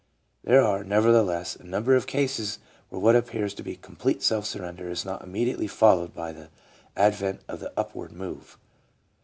[0.43, 2.57] There are, nevertheless, a number of cases
[2.89, 6.49] where what appears to be complete self surrender is not immediately followed by the
[6.97, 8.57] advent of the upward move.